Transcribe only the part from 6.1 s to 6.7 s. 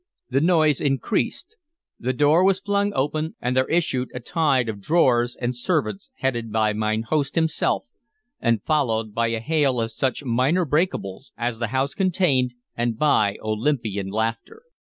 headed